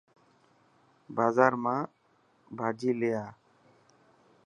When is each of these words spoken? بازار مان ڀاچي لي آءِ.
بازار 1.15 1.53
مان 1.63 1.79
ڀاچي 2.57 2.91
لي 2.99 3.09
آءِ. 3.23 3.29